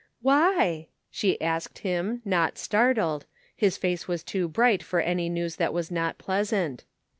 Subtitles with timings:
[0.23, 5.75] "Why?" she asked him, not startled; his face was too bright for any news that
[5.75, 6.85] was not pleasant.